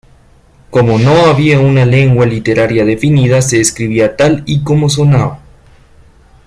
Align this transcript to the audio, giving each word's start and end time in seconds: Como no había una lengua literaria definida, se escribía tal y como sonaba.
Como 0.71 0.97
no 0.97 1.27
había 1.27 1.59
una 1.59 1.85
lengua 1.85 2.25
literaria 2.25 2.85
definida, 2.85 3.43
se 3.43 3.61
escribía 3.61 4.17
tal 4.17 4.41
y 4.47 4.63
como 4.63 4.89
sonaba. 4.89 5.41